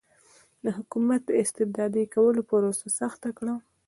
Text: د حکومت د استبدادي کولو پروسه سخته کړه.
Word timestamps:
د 0.63 0.65
حکومت 0.77 1.21
د 1.25 1.31
استبدادي 1.43 2.03
کولو 2.13 2.41
پروسه 2.49 2.87
سخته 2.99 3.29
کړه. 3.37 3.55